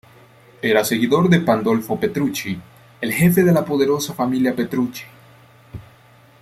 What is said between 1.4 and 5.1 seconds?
Pandolfo Petrucci, el jefe de la poderosa familia Petrucci.